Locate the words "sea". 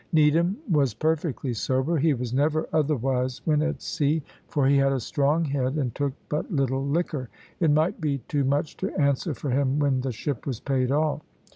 3.83-4.23